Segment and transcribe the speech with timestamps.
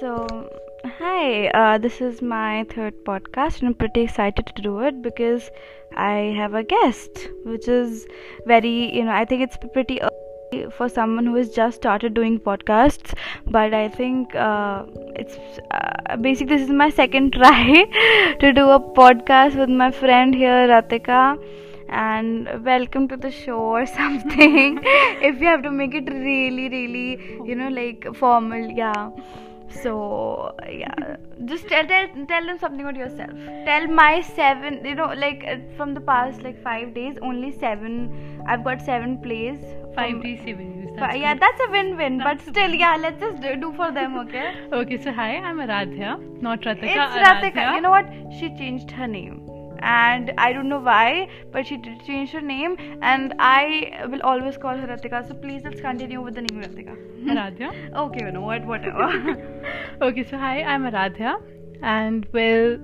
[0.00, 0.26] So,
[0.98, 5.50] hi, uh, this is my third podcast, and I'm pretty excited to do it because
[5.96, 8.06] I have a guest, which is
[8.46, 12.38] very, you know, I think it's pretty early for someone who has just started doing
[12.38, 13.12] podcasts,
[13.46, 14.84] but I think uh,
[15.16, 15.36] it's
[15.72, 17.84] uh, basically this is my second try
[18.38, 21.42] to do a podcast with my friend here, Ratika.
[21.88, 24.78] And welcome to the show or something.
[24.84, 29.10] if you have to make it really, really, you know, like formal, yeah
[29.70, 33.30] so yeah just tell, tell tell them something about yourself
[33.66, 38.42] tell my seven you know like uh, from the past like five days only seven
[38.46, 39.58] i've got seven plays
[39.94, 40.96] Five from- days, seven views.
[40.98, 41.42] That's yeah good.
[41.42, 44.54] that's a win-win but That's a still yeah let's just do, do for them okay
[44.72, 46.82] Okay, so hi, I'm Aradhya, not Ratika.
[46.84, 47.28] it's.
[47.28, 47.74] Ratika.
[47.74, 48.06] You know what?
[48.38, 49.47] She changed her name.
[49.80, 54.56] And I don't know why, but she did change her name, and I will always
[54.56, 55.26] call her Ratika.
[55.26, 56.96] So please let's continue with the name Ratika.
[57.34, 57.72] Aradhya.
[58.04, 58.66] Okay, you know what?
[58.66, 59.08] Whatever.
[60.02, 61.36] Okay, so hi, I'm Aradhya,
[61.82, 62.78] and well,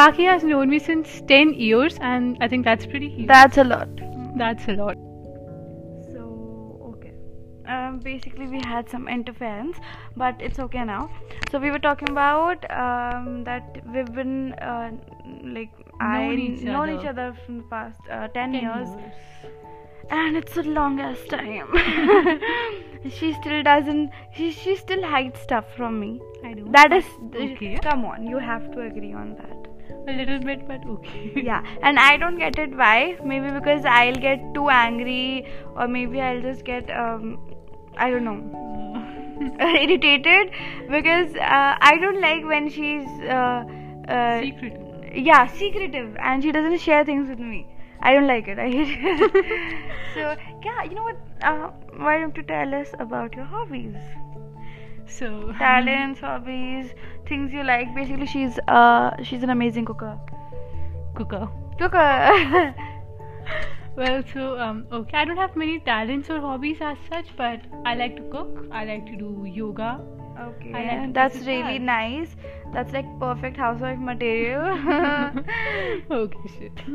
[0.00, 3.28] Pakhi has known me since 10 years, and I think that's pretty huge.
[3.28, 3.88] That's a lot.
[4.36, 4.96] that's a lot.
[7.66, 9.76] Um, basically, we had some interference,
[10.16, 11.10] but it's okay now.
[11.50, 14.90] So we were talking about um, that we've been uh,
[15.44, 17.00] like I Known each known other.
[17.00, 18.88] each other from the past uh, ten, 10 years,
[20.10, 21.68] and it's the longest time.
[23.18, 24.10] she still doesn't.
[24.34, 26.20] She she still hides stuff from me.
[26.44, 26.68] I do.
[26.72, 27.78] That is Okay.
[27.82, 28.26] come on.
[28.26, 29.58] You have to agree on that.
[30.10, 31.42] a little bit, but okay.
[31.48, 32.94] yeah and i don't get it why
[33.32, 35.44] maybe because i'll get too angry
[35.76, 37.26] or maybe i'll just get um
[38.06, 38.40] i don't know.
[39.82, 40.50] Irritated
[40.94, 43.64] because uh, i don't like when she's uh,
[44.16, 45.22] uh, Secret.
[45.30, 47.66] yeah secretive and she doesn't share things with me.
[48.08, 49.36] I don't like it i hate it.
[50.14, 50.36] So
[50.68, 51.18] yeah you know what
[51.50, 51.70] uh,
[52.06, 53.96] why don't you tell us about your hobbies?
[55.06, 56.92] So, talents hobbies
[57.28, 57.94] things you like.
[57.94, 60.18] Basically she's uh she's an amazing cooker.
[61.14, 61.48] Cooker.
[61.78, 62.74] cooker
[63.96, 67.94] Well, so um, okay, I don't have many talents or hobbies as such, but I
[67.94, 68.66] like to cook.
[68.72, 70.00] I like to do yoga.
[70.40, 71.84] Okay, like that's really parks.
[71.84, 72.36] nice.
[72.72, 74.62] That's like perfect housewife material.
[76.10, 76.72] okay, shit.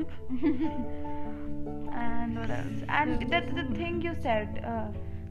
[1.93, 2.81] and what else?
[2.89, 4.87] And that the thing you said, uh,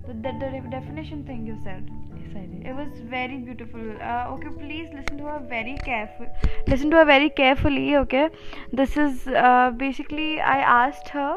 [0.06, 0.32] the, the,
[0.62, 2.64] the definition thing you said, Yes, I did.
[2.64, 3.80] it was very beautiful.
[4.00, 6.26] Uh, okay, please listen to her very careful.
[6.68, 7.96] Listen to her very carefully.
[7.96, 8.28] Okay,
[8.72, 11.36] this is uh, basically I asked her,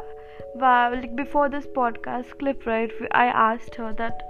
[0.61, 2.91] uh, like before this podcast clip, right?
[3.11, 4.21] I asked her that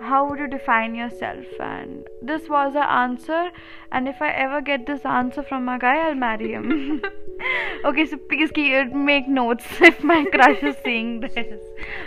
[0.00, 3.50] how would you define yourself and this was her answer
[3.92, 7.00] and if i ever get this answer from a guy i'll marry him
[7.84, 11.60] okay so please keep, make notes if my crush is seeing this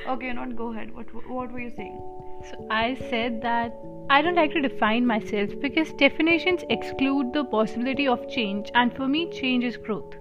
[0.08, 2.00] okay not go ahead what what were you saying
[2.48, 3.74] So I said that
[4.10, 9.08] I don't like to define myself because definitions exclude the possibility of change, and for
[9.08, 10.16] me, change is growth.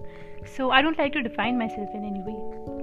[0.45, 2.78] So I don't like to define myself in any way.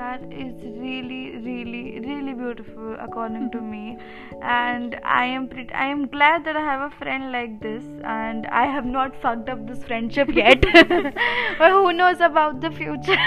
[0.00, 3.98] That is really really really beautiful according to me.
[4.42, 8.46] And i am pretty i am glad that i have a friend like this and
[8.60, 10.64] i have not fucked up this friendship yet.
[11.58, 13.20] But who knows about the future?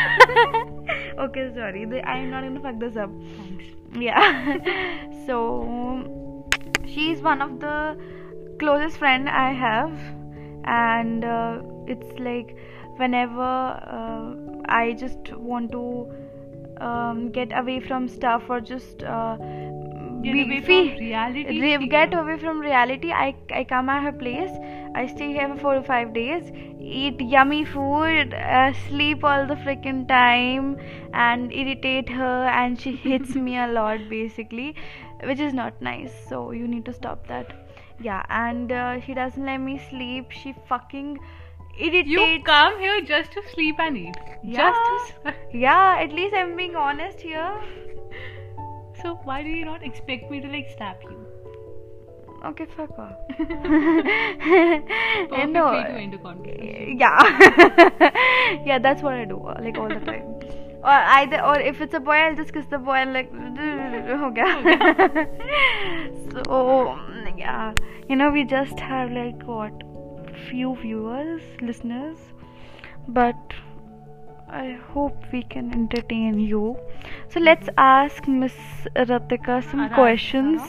[1.23, 1.85] Okay sorry.
[2.01, 3.11] I am not gonna fuck this up.
[3.37, 3.65] Thanks.
[3.93, 4.57] yeah.
[5.27, 5.37] So
[6.93, 7.75] she's one of the
[8.59, 9.93] closest friend i have
[10.65, 12.55] and uh, it's like
[12.97, 13.51] whenever
[13.99, 14.33] uh,
[14.81, 15.83] i just want to
[16.81, 19.37] um, get away from stuff or just uh,
[20.23, 21.61] Get be- away from reality.
[21.61, 23.11] re- get away from reality.
[23.11, 24.51] I, I come at her place.
[24.95, 26.51] I stay here for four or five days.
[26.79, 30.77] Eat yummy food uh, sleep all the freaking time
[31.13, 34.75] and irritate her and she hits me a lot basically
[35.23, 36.11] which is not nice.
[36.29, 37.53] So you need to stop that.
[37.99, 40.31] Yeah and uh, she doesn't let me sleep.
[40.31, 41.19] She fucking
[41.79, 44.15] irritates You come here just to sleep and eat.
[44.43, 44.71] Yeah.
[44.71, 45.33] Just to.
[45.57, 47.53] yeah at least i'm being honest here
[49.01, 51.19] So why do you not expect me to like slap you?
[52.45, 54.91] okay fuck off Perfect
[55.41, 56.97] And no, way to end a conversation.
[56.99, 57.21] yeah
[58.65, 60.25] yeah that's what i do uh, like all the time
[60.83, 63.31] or either or if it's a boy i'll just kiss the boy and like
[64.27, 65.27] okay
[66.43, 66.97] so
[67.37, 67.73] yeah
[68.09, 69.71] you know we just have like what
[70.49, 72.17] few viewers listeners
[73.07, 73.35] but
[74.49, 76.77] I hope we can entertain you.
[77.29, 78.53] So let's ask Miss
[78.95, 80.61] Ratika some questions.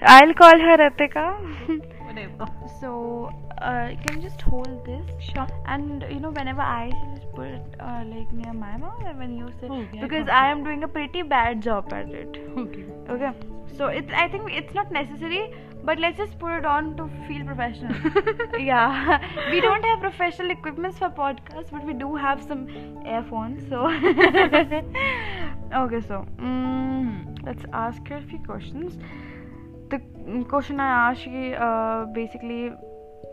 [0.00, 1.24] I'll call her Ratika.
[2.06, 2.46] Whatever.
[2.80, 5.04] so uh, can you just hold this?
[5.20, 5.46] Sure.
[5.66, 9.36] And you know, whenever I just put it uh, like near my mouth, and when
[9.36, 12.38] you say Okay, because got I am doing a pretty bad job at it.
[12.56, 12.84] Okay.
[13.08, 13.32] Okay,
[13.76, 15.52] so it's I think it's not necessary,
[15.84, 17.94] but let's just put it on to feel professional.
[18.58, 19.18] yeah,
[19.50, 22.68] we don't have professional equipments for podcasts, but we do have some
[23.06, 23.68] earphones.
[23.68, 24.82] So, okay,
[26.06, 28.98] so mm, let's ask her a few questions.
[29.90, 30.00] The
[30.48, 32.72] question I asked, she uh, basically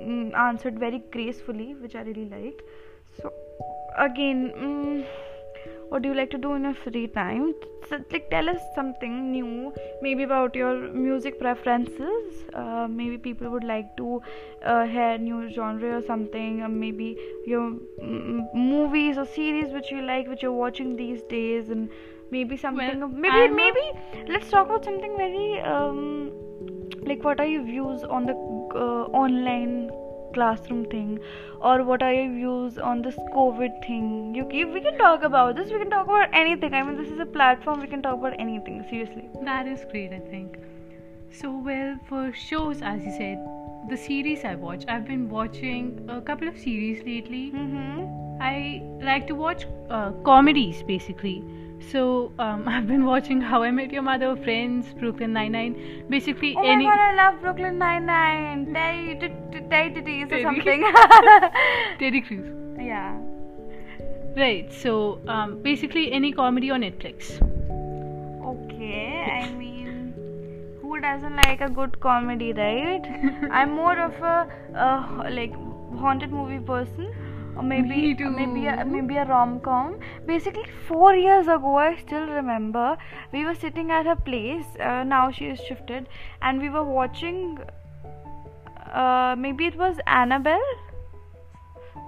[0.02, 2.62] mm, answered very gracefully, which I really liked.
[3.22, 3.32] So,
[3.98, 4.52] again.
[4.58, 5.06] Mm,
[5.90, 7.54] what do you like to do in your free time?
[7.90, 12.44] So, like tell us something new maybe about your music preferences.
[12.54, 14.22] Uh, maybe people would like to
[14.64, 17.66] uh, hear new genre or something or maybe your
[18.02, 21.90] m- movies or series which you like which you're watching these days and
[22.32, 23.86] maybe something Well, maybe I'm a- maybe
[24.28, 26.32] let's talk about something very um,
[27.06, 29.90] like what are your views on the uh, online
[30.34, 31.20] classroom thing
[31.62, 34.34] or what are your views on this covid thing?
[34.36, 35.72] You, you we can talk about this.
[35.72, 36.74] We can talk about anything.
[36.74, 37.82] I mean this is a platform.
[37.82, 39.30] We can talk about anything seriously.
[39.44, 40.58] That is great, I think.
[41.32, 43.38] So, well, for shows, as you said,
[43.88, 47.52] the series I watch, I've been watching a couple of series lately.
[47.52, 48.42] mm-hmm.
[48.42, 51.44] I like to watch uh, comedies basically.
[51.92, 56.64] So, um, I've been watching How I Met Your Mother, Friends, Brooklyn Nine-Nine, basically oh
[56.66, 56.86] any.
[56.86, 60.82] my god i love brooklyn nine-nine Terry t- t- Terry titties or something
[62.00, 62.48] Terry Crews.
[62.80, 63.18] yeah
[64.38, 67.42] Right, so um, basically any comedy on Netflix.
[68.52, 69.69] Okay, I mean,
[70.90, 73.08] who doesn't like a good comedy, right?
[73.62, 74.36] I'm more of a
[74.76, 75.58] uh, like
[76.04, 77.10] haunted movie person,
[77.56, 78.00] or maybe
[78.38, 79.98] maybe a, maybe a rom com.
[80.30, 82.86] Basically, four years ago, I still remember
[83.32, 84.66] we were sitting at her place.
[84.92, 86.10] Uh, now she is shifted,
[86.42, 87.60] and we were watching.
[88.94, 90.72] Uh, maybe it was Annabelle,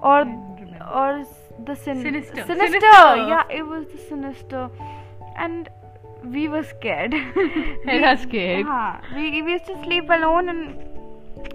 [0.01, 0.87] or I don't remember.
[1.01, 1.25] or
[1.67, 2.45] the sin- Sinister.
[2.47, 2.79] Sinister.
[2.79, 3.27] Sinister.
[3.33, 4.63] Yeah, it was the sinister,
[5.45, 5.69] and
[6.23, 7.13] we were scared.
[7.85, 8.65] Hell, are scared.
[9.15, 10.91] We, we used to sleep alone and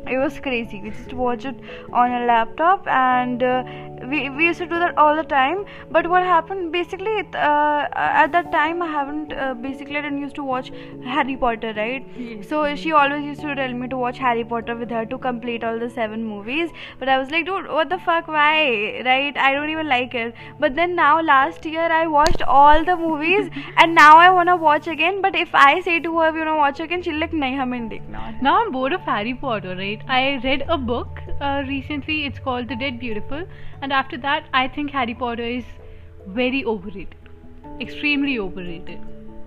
[0.09, 0.81] it was crazy.
[0.81, 1.57] We just to watch it
[1.93, 3.65] on a laptop and uh,
[4.09, 8.33] we, we used to do that all the time but what happened basically uh, at
[8.33, 10.71] that time i haven't uh, basically i didn't used to watch
[11.05, 12.07] harry potter right?
[12.17, 12.49] Yes.
[12.49, 15.65] so she always used to tell me to watch harry potter with her to complete
[15.65, 19.03] all the seven movies but i was like dude what the fuck why?
[19.05, 19.37] Right?
[19.37, 20.35] I don't even like it.
[20.59, 24.57] But then now last year i watched all the movies and now i want to
[24.57, 27.03] watch again but if i say to her you know watch again?
[27.03, 30.03] She'll like nahi hame dekhna now i'm bored of harry potter right?
[30.09, 32.25] I read a book uh, recently.
[32.27, 33.45] It's called the dead beautiful
[33.83, 35.65] and after that, I think Harry Potter is
[36.39, 37.15] very overrated,
[37.81, 39.01] extremely overrated.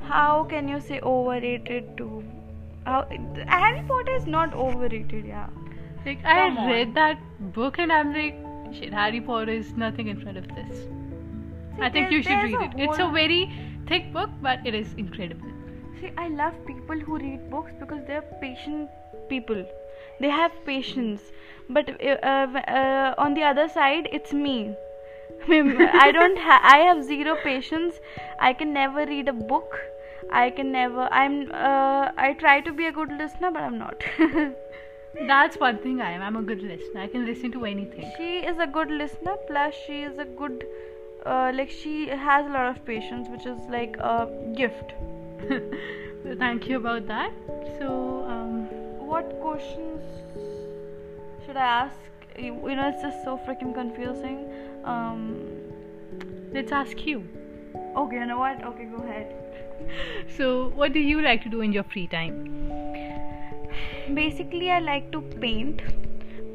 [0.10, 2.24] How can you say overrated too?
[2.86, 3.02] How,
[3.48, 5.50] Harry Potter is not overrated, yeah.
[6.06, 6.70] Like I Come on.
[6.70, 7.20] read that
[7.60, 8.40] book, and I'm like,
[8.80, 10.88] shit, Harry Potter is nothing in front of this.
[11.82, 12.80] I think you should read it.
[12.88, 13.52] It's a very
[13.88, 15.52] thick book, but it is incredible.
[16.02, 18.90] See, I love people who read books because they're patient
[19.30, 19.66] people.
[20.20, 21.22] They have patience.
[21.70, 24.76] But uh, uh, on the other side, it's me.
[25.48, 26.38] I don't.
[26.38, 28.00] Ha- I have zero patience.
[28.40, 29.80] I can never read a book.
[30.32, 31.08] I can never.
[31.12, 31.52] I'm.
[31.52, 34.04] Uh, I try to be a good listener, but I'm not.
[35.28, 36.22] That's one thing I am.
[36.22, 37.02] I'm a good listener.
[37.02, 38.12] I can listen to anything.
[38.18, 39.36] she is a good listener.
[39.48, 40.66] Plus, she is a good.
[41.26, 44.94] Uh, like she has a lot of patience, which is like a gift.
[46.40, 47.32] thank you about that.
[47.78, 48.64] So um,
[49.10, 50.04] What questions
[51.50, 51.96] should I ask?
[52.38, 54.38] You know, it's just so freaking confusing.
[54.84, 55.30] Um,
[56.54, 57.24] let's ask you.
[58.02, 58.64] okay, you know what?
[58.72, 59.36] Okay, go ahead.
[60.38, 60.48] So
[60.82, 62.36] what do you like to do in your free time?
[64.14, 65.82] Basically, I like to paint,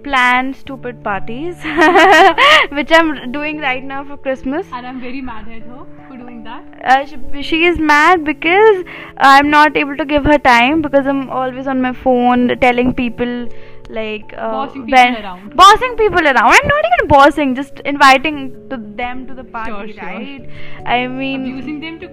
[0.05, 1.65] plan stupid parties,
[2.79, 4.67] which I'm doing right now for Christmas.
[4.73, 6.63] And I'm very mad at her for doing that.
[6.85, 8.85] Uh, she, she is mad because
[9.17, 13.49] I'm not able to give her time because I'm always on my phone telling people
[13.91, 15.57] like uh, Bossing people when- around.
[15.57, 16.53] bossing people around.
[16.59, 20.03] I'm not even bossing, just inviting to them to the party, Sure, sure.
[20.05, 20.49] right?
[20.87, 22.09] I mean, using them to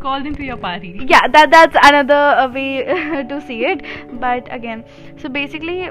[0.00, 0.96] call them to your party.
[1.08, 2.84] yeah, that that's another uh, way
[3.28, 3.84] to see it.
[4.20, 4.84] But again,
[5.18, 5.90] so basically,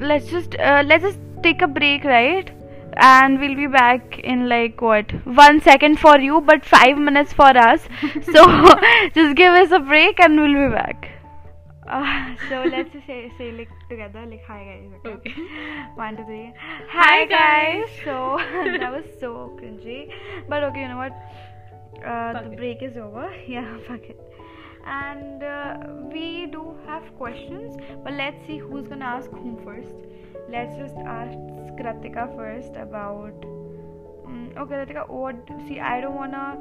[0.00, 2.50] let's just uh, let's just take a break, right?
[2.98, 7.48] And we'll be back in like what one second for you, but five minutes for
[7.64, 7.82] us.
[8.32, 8.44] So
[9.14, 11.10] just give us a break, and we'll be back.
[11.88, 14.90] Uh, so let's just say say like together like hi guys.
[15.06, 15.14] Okay.
[15.14, 15.34] Okay.
[15.94, 16.52] One, two, three.
[16.90, 17.84] Hi, Hi guys.
[17.86, 18.04] guys.
[18.04, 18.38] So
[18.80, 20.10] that was so cringy,
[20.48, 21.12] but okay, you know what?
[22.04, 22.56] Uh, the it.
[22.56, 23.32] break is over.
[23.46, 24.20] Yeah, fuck it.
[24.84, 25.76] And uh,
[26.12, 29.94] we do have questions, but let's see who's gonna ask whom first.
[30.48, 31.36] Let's just ask
[31.78, 33.34] Kratika first about
[34.28, 35.36] Mm, okay, Ritika, what?
[35.68, 36.58] See, I don't wanna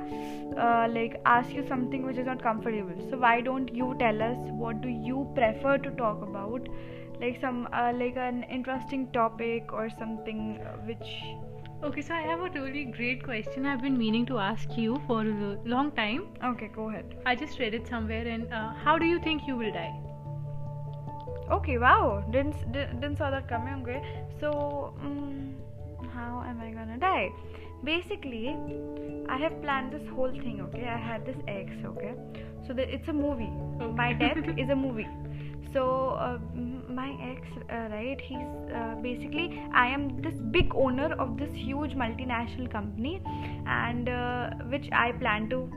[0.65, 2.95] uh, like ask you something which is not comfortable.
[3.09, 6.67] So why don't you tell us what do you prefer to talk about?
[7.19, 11.11] Like some uh, like an interesting topic or something uh, which.
[11.83, 15.21] Okay, so I have a really great question I've been meaning to ask you for
[15.21, 16.27] a long time.
[16.43, 17.15] Okay, go ahead.
[17.25, 19.93] I just read it somewhere, and uh, how do you think you will die?
[21.51, 23.81] Okay, wow, didn't didn't, didn't saw that coming.
[23.83, 24.01] Okay,
[24.39, 25.55] so um,
[26.15, 27.29] how am I gonna die?
[27.83, 28.55] Basically,
[29.29, 30.61] I have planned this whole thing.
[30.67, 31.71] Okay, I had this ex.
[31.85, 32.13] Okay,
[32.67, 33.51] so that it's a movie.
[33.81, 33.93] Okay.
[34.03, 35.07] My death is a movie.
[35.73, 36.37] So uh,
[36.89, 38.21] my ex, uh, right?
[38.21, 43.21] He's uh, basically I am this big owner of this huge multinational company,
[43.67, 45.69] and uh, which I plan to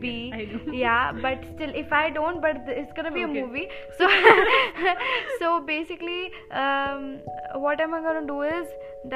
[0.00, 0.72] be I know.
[0.84, 3.40] yeah but still if i don't but th- it's gonna be Okay.
[3.40, 4.08] a movie so
[5.38, 7.18] so basically um,
[7.66, 8.66] what am i gonna do is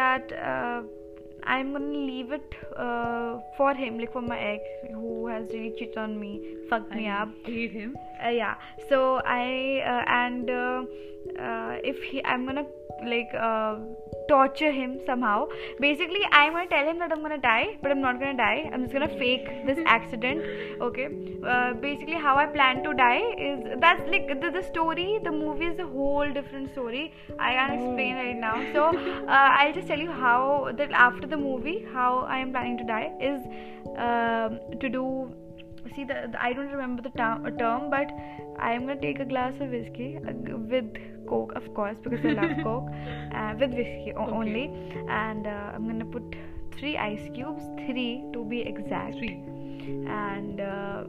[0.01, 0.83] that uh,
[1.45, 4.63] i'm gonna leave it uh, for him like for my ex
[4.95, 6.33] who has really cheated on me
[6.71, 7.97] fucked me up hate him.
[8.25, 8.55] uh, yeah
[8.89, 10.51] so i uh, and
[11.39, 12.65] uh, if he i'm gonna
[13.07, 13.77] like uh,
[14.29, 15.47] torture him somehow.
[15.81, 18.71] Basically i'm gonna tell him that i'm gonna die but i'm not gonna die.
[18.73, 20.43] I'm just gonna fake this accident
[20.81, 21.09] okay?
[21.45, 25.67] Uh, basically how i plan to die is that's like the, the story the movie
[25.67, 27.13] is a whole different story.
[27.39, 28.57] I can't explain right now.
[28.73, 28.85] So
[29.27, 32.85] uh, i'll just tell you how that after the movie how i am planning to
[32.85, 33.41] die is
[33.99, 35.33] um, to do
[35.95, 38.11] see the, the- I don't remember the term, term but
[38.59, 40.87] I am gonna take a glass of whiskey uh, with
[41.33, 42.89] coke of course because I love coke
[43.41, 44.37] uh, with whiskey o- Okay.
[44.43, 44.65] only.
[45.21, 46.37] And uh, I'm gonna put
[46.79, 49.19] three ice cubes three to be exact.
[49.23, 49.39] Three.
[50.17, 51.05] and uh,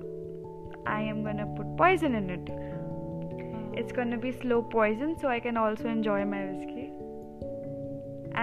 [0.92, 2.54] I am gonna put poison in it.
[3.82, 6.90] It's gonna be slow poison so I can also enjoy my whiskey.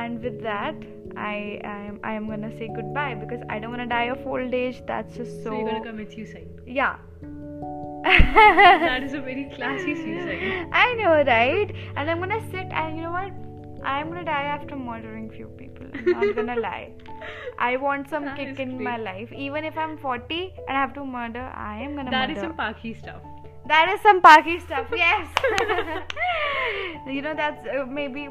[0.01, 0.75] And with that
[1.17, 4.55] I I am I am gonna say goodbye because I don't wanna die of old
[4.63, 4.83] age.
[4.91, 6.49] That's just so, So, you're gonna commit suicide.
[6.81, 6.97] yeah
[8.19, 10.69] that is a very classy suicide.
[10.73, 11.75] I know, right?
[11.97, 13.33] And I'm gonna sit and you know what?
[13.85, 15.87] I'm gonna die after murdering few people.
[15.95, 16.93] I'm not gonna lie.
[17.59, 19.33] I want some That kick in my life.
[19.33, 22.41] Even if I'm 40 and I have to murder, I am gonna That murder.
[22.41, 23.23] is some Pakhi stuff.
[23.71, 24.87] that is some Pakhi stuff.
[25.01, 25.27] Yes.
[27.07, 28.29] you know that's uh, maybe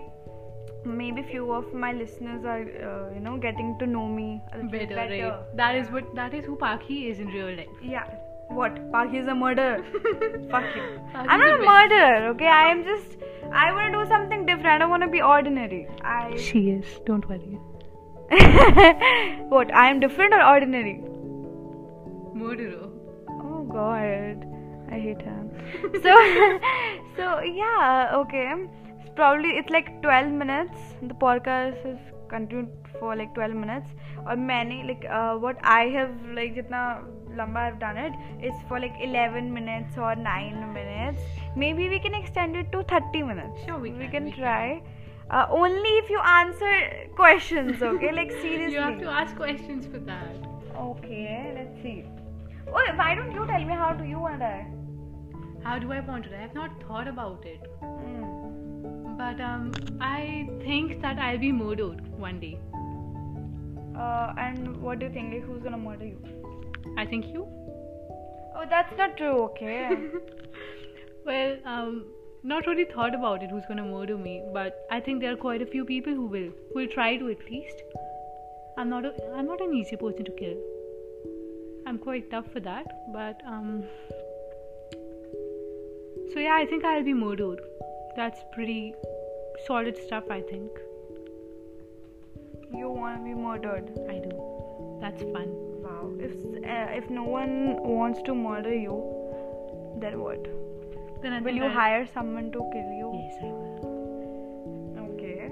[0.86, 4.71] maybe few of my listeners are uh, you know getting to know me a little
[4.71, 5.21] Better, better.
[5.29, 5.57] right?
[5.57, 7.81] That is what that is who Pakhi is in real life.
[7.81, 8.07] Yeah.
[8.50, 8.77] What?
[8.91, 9.84] Pakhi is a murderer.
[10.51, 10.84] Fuck you.
[11.13, 11.65] Pakhi I'm not a a bitch.
[11.72, 12.48] murderer, okay?
[12.48, 13.18] I am just.
[13.51, 14.68] I want to do something different.
[14.68, 15.88] I don't want to be ordinary.
[16.03, 16.36] I.
[16.38, 16.86] She is.
[17.06, 17.60] Don't worry.
[19.50, 19.74] what?
[19.74, 21.01] I am different or ordinary?
[22.34, 22.89] Murderer.
[23.29, 24.46] Oh God,
[24.91, 25.50] I hate him.
[26.03, 26.13] So,
[27.18, 28.53] so yeah, okay.
[29.00, 30.77] It's probably it's like 12 minutes.
[31.01, 33.89] The podcast is continued for like 12 minutes.
[34.27, 36.84] Or many like uh, what I have like jitna
[37.39, 38.13] lamba I've done it,
[38.51, 41.22] is for like 11 minutes or 9 minutes.
[41.55, 43.65] Maybe we can extend it to 30 minutes.
[43.65, 44.39] Sure, we we can, can we can.
[44.41, 44.81] try.
[45.29, 46.72] Uh, only if you answer
[47.15, 48.12] questions, okay?
[48.12, 48.74] Like seriously.
[48.77, 50.48] You have to ask questions for that.
[50.75, 52.03] Okay, let's see.
[52.67, 54.67] Oh, why don't you tell me how do you want to die?
[55.63, 56.38] How do I want to die?
[56.38, 57.69] I have not thought about it.
[57.84, 59.17] Mm.
[59.17, 62.58] But um, I think that I'll be murdered one day.
[63.96, 65.34] Uh, and what do you think?
[65.34, 66.38] Like, who's gonna murder you?
[66.98, 67.48] I think you.
[68.55, 69.43] Oh, that's not true.
[69.43, 69.98] Okay.
[71.25, 72.05] Well, um,
[72.43, 75.62] not really thought about it who's gonna murder me, but I think there are quite
[75.62, 77.83] a few people who will, who will try to at least.
[78.77, 80.57] I'm not a, I'm not an easy person to kill.
[81.86, 83.83] I'm quite tough for that, but um.
[86.33, 87.59] So yeah, I think I'll be murdered.
[88.15, 88.93] That's pretty
[89.67, 90.24] solid stuff.
[90.31, 90.71] I think
[92.74, 93.91] you wanna be murdered?
[94.09, 95.00] I do.
[95.01, 95.68] That's fun.
[96.00, 96.12] Wow.
[96.20, 96.32] If
[96.63, 98.98] uh, if no one wants to murder you,
[100.01, 100.48] then what?
[101.22, 103.10] Then Will you I'll- hire someone to kill you?
[103.22, 103.96] Yes, I will.
[105.06, 105.51] Okay.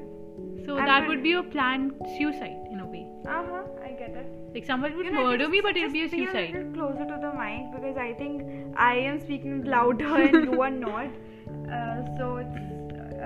[0.66, 3.06] So I'm that would be a planned suicide in a way.
[3.28, 3.64] Uh huh.
[3.84, 4.28] I get it.
[4.54, 6.54] Like someone would You know, murder just- me, but it'll be a be suicide.
[6.54, 8.44] little closer to the mic because I think
[8.78, 11.08] I am speaking louder and you are not.
[11.78, 12.58] Uh, so it's.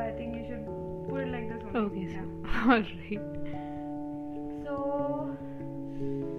[0.07, 0.65] I think you should
[1.09, 1.61] put it like this.
[1.75, 1.85] Only.
[1.85, 2.25] Okay, Yeah.
[2.53, 3.21] so alright.
[4.65, 5.37] So,
[5.99, 6.30] what else?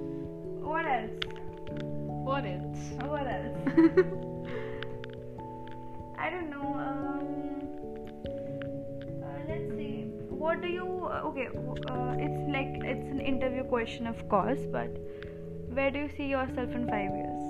[2.25, 2.83] What else?
[3.13, 3.59] What else?
[6.19, 6.69] I don't know.
[6.87, 7.27] Um,
[8.27, 10.05] uh, let's see.
[10.43, 10.87] What do you?
[11.07, 14.61] Uh, okay, uh, it's like it's an interview question, of course.
[14.71, 14.91] But
[15.79, 17.43] where do you see yourself in five years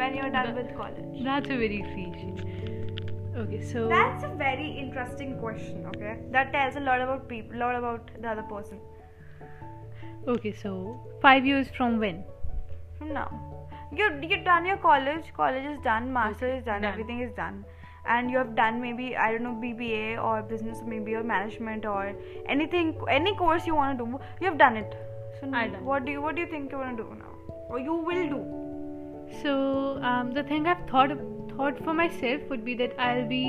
[0.00, 1.24] when you're done That- with college?
[1.24, 2.32] That's a very cliche.
[3.36, 5.86] Okay, so That's a very interesting question.
[5.94, 8.80] Okay, that tells a lot about people, lot about the other person.
[10.26, 10.72] Okay, so
[11.22, 12.24] five years from when?
[12.98, 13.30] From now.
[13.92, 15.32] You you've done your college.
[15.36, 16.12] College is done.
[16.12, 16.92] Master Okay, is done, done.
[16.92, 17.64] Everything is done.
[18.14, 22.12] And you have done maybe I don't know BBA or business maybe or management or
[22.46, 24.20] anything any course you want to do.
[24.40, 24.96] You have done it.
[25.40, 25.84] So I done.
[25.84, 27.32] what do you what do you think you want to do now?
[27.68, 28.42] Or you will do?
[29.42, 31.16] So um, the thing I've thought
[31.56, 33.44] thought for myself would be that I'll be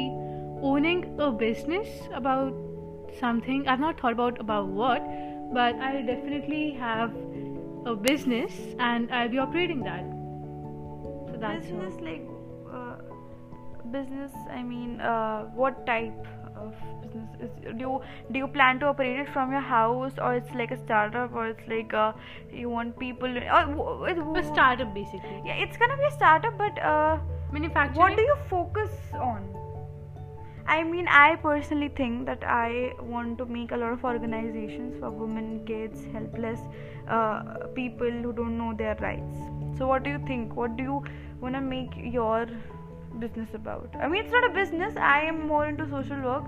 [0.62, 2.54] owning a business about
[3.20, 3.68] something.
[3.68, 5.08] I've not thought about about what,
[5.54, 7.14] but I'll definitely have
[7.92, 10.04] a business and I'll be operating that.
[11.32, 12.06] So that's business all.
[12.06, 12.26] like
[12.74, 12.96] uh,
[13.92, 14.32] business.
[14.52, 17.52] I mean, uh, what type of business is?
[17.64, 18.02] Do you
[18.32, 21.48] do you plan to operate it from your house or it's like a startup or
[21.50, 22.12] it's like uh,
[22.52, 23.38] you want people?
[23.38, 25.42] Or, w- it- a startup basically.
[25.46, 27.20] Yeah, it's gonna be a startup, but uh,
[27.52, 27.98] Manufacturing.
[27.98, 29.54] what do you focus on?
[30.70, 35.10] I mean, I personally think that I want to make a lot of organizations for
[35.10, 36.60] women, kids, helpless
[37.10, 39.38] uh, people who don't know their rights.
[39.78, 40.56] So, what do you think?
[40.56, 41.04] What do you
[41.42, 42.48] want to make your
[43.20, 43.90] business about?
[44.00, 44.96] I mean, it's not a business.
[44.98, 46.46] I am more into social work.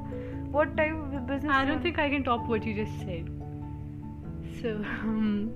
[0.52, 1.52] What type of business?
[1.54, 3.30] I do don't think I can top what you just said.
[4.62, 5.54] So, um,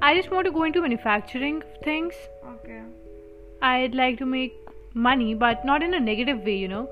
[0.00, 2.14] I just want to go into manufacturing things.
[2.46, 2.82] Okay.
[3.62, 4.54] I'd like to make
[4.94, 6.88] money, but not in a negative way, you know.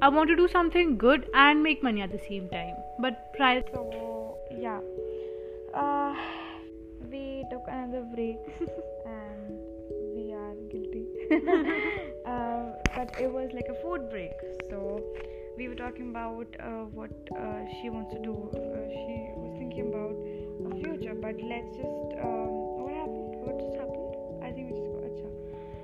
[0.00, 2.74] I want to do something good and make money at the same time.
[2.98, 4.80] But prior So yeah,
[5.74, 6.14] uh,
[7.10, 8.38] we took another break
[9.06, 9.58] and
[10.14, 11.06] we are guilty.
[12.26, 14.32] uh, but it was like a food break.
[14.70, 15.02] So
[15.56, 18.32] we were talking about uh, what uh, she wants to do.
[18.32, 21.14] Uh, she was thinking about a future.
[21.14, 22.50] But let's just um,
[22.80, 23.36] what happened?
[23.44, 24.08] What just happened?
[24.44, 25.28] I think we just got acha.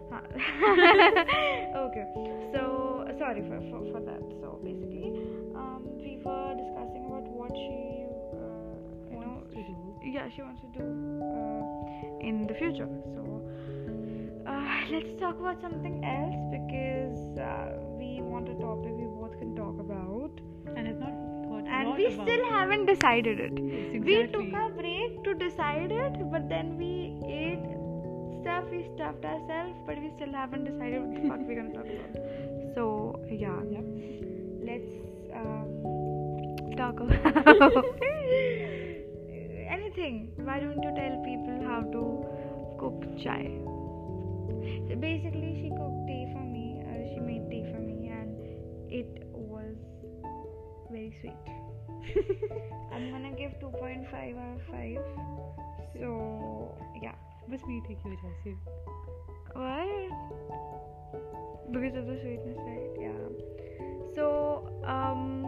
[1.88, 2.04] Okay.
[2.52, 4.22] So sorry for, for for that.
[4.40, 5.12] So basically,
[5.54, 7.87] um, we were discussing about what she,
[10.12, 12.88] yeah, she wants to do uh, in the future.
[13.14, 13.22] So
[14.46, 19.54] uh, let's talk about something else because uh, we want a topic we both can
[19.56, 20.30] talk about,
[20.76, 21.12] and I've not
[21.70, 22.50] and we still it.
[22.50, 23.52] haven't decided it.
[23.58, 26.92] Yes, We took a break to decide it, but then we
[27.26, 27.66] ate
[28.40, 31.84] stuff, we stuffed ourselves, but we still haven't decided what the fuck we're gonna talk
[31.84, 32.74] about.
[32.74, 33.84] So yeah, Yep.
[34.70, 34.92] let's
[35.34, 37.84] um, talk about
[39.87, 40.31] anything.
[40.37, 42.03] Why don't you tell people how to
[42.79, 43.49] cook chai?
[44.87, 46.81] So basically, she cooked tea for me.
[46.83, 48.37] Uh, she made tea for me, and
[48.91, 49.75] it was
[50.91, 51.43] very sweet.
[52.93, 54.97] I'm gonna give 2.5 out of 5.
[55.99, 57.15] So yeah.
[57.49, 58.51] बस मीठे की वजह से
[59.55, 60.13] What?
[61.73, 62.93] Because of the sweetness, right?
[62.99, 63.23] Yeah.
[64.15, 64.25] So,
[64.85, 65.45] um.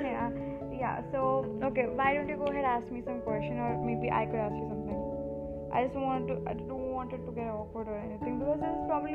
[0.00, 0.30] Yeah,
[0.72, 1.02] yeah.
[1.12, 1.86] So, okay.
[1.86, 4.54] Why don't you go ahead and ask me some question, or maybe I could ask
[4.54, 4.96] you something.
[5.72, 6.42] I just want to.
[6.46, 9.14] I don't want it to get awkward or anything because this is probably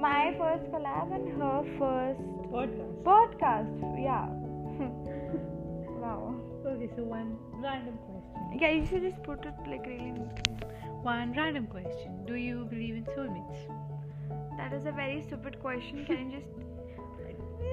[0.00, 2.20] my first collab and her first
[2.52, 3.02] podcast.
[3.02, 3.74] podcast.
[4.02, 4.26] Yeah.
[6.02, 6.34] wow.
[6.66, 8.58] Okay, so one random question.
[8.60, 10.12] Yeah, you should just put it like really.
[11.02, 12.24] One random question.
[12.26, 13.66] Do you believe in soulmates?
[14.56, 16.04] That is a very stupid question.
[16.06, 16.63] Can you just.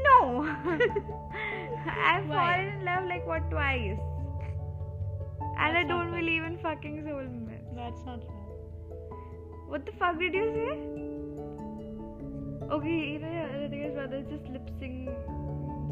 [0.04, 0.44] No!
[1.88, 2.36] I've Why?
[2.36, 4.00] fallen in love like what twice.
[5.58, 7.76] And I That's don't believe in fucking soulmates.
[7.76, 8.28] That's not right.
[9.68, 10.72] What the fuck did you say?
[12.72, 15.10] Okay, you know, Hrithik's brother is just lip sync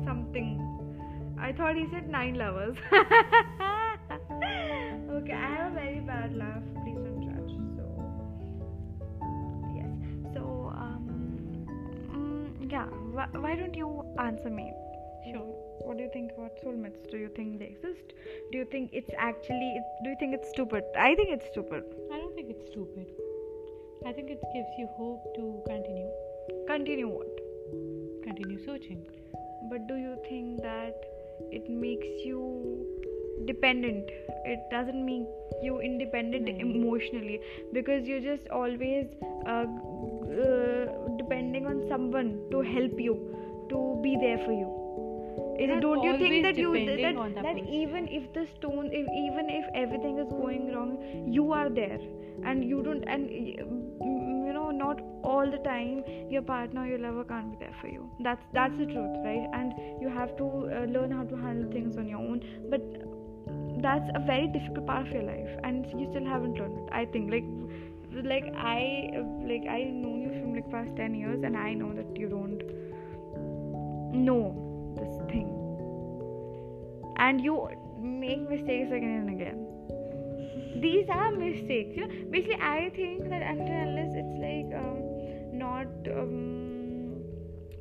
[0.06, 0.60] something.
[1.40, 2.78] I thought he said nine lovers.
[2.92, 3.04] okay,
[5.34, 6.59] I have a very bad laugh.
[13.10, 13.15] Mm.
[13.17, 14.72] Wh- why don't you answer me?
[15.32, 15.45] Sure.
[15.86, 17.10] What do you think about soulmates?
[17.12, 18.13] Do you think they exist?
[18.52, 19.72] Do you think it's actually?
[20.04, 20.84] Do you think it's stupid?
[20.98, 21.84] I think it's stupid.
[22.13, 23.08] I don't think it's stupid.
[24.06, 26.10] I think it gives you hope to continue,
[26.67, 27.28] Continue what?
[28.24, 29.02] continue searching.
[29.69, 30.95] But do you think that
[31.52, 32.86] it makes you
[33.45, 34.06] dependent?
[34.45, 35.28] It doesn't make
[35.62, 36.56] you independent No.
[36.65, 37.41] emotionally
[37.74, 39.08] because you're just always
[39.45, 39.65] uh,
[40.45, 40.86] uh,
[41.60, 43.15] depending on someone to help you,
[43.69, 44.76] to be there for you.
[45.60, 49.06] Is it, don't you think that you that, that that even if the stone, if,
[49.06, 52.00] even if everything is going wrong, you are there,
[52.45, 57.26] and you don't, and mm, you know, not all the time your partner your lover
[57.26, 58.10] can't be there for you.
[58.22, 59.48] That's that's the truth, right?
[59.54, 62.41] And you have to uh, learn how to handle things on your own.
[62.69, 62.82] But
[63.82, 66.89] that's a very difficult part of your life, and you still haven't learned it.
[66.93, 67.43] I think, like,
[68.24, 69.12] like I,
[69.43, 70.15] like I know
[70.60, 72.62] like past ten years, and I know that you don't
[74.28, 75.48] know this thing
[77.17, 77.56] and you
[78.02, 83.80] make mistakes again and again these are mistakes you know basically i think that until
[83.88, 84.98] unless it's like um,
[85.58, 87.17] not um,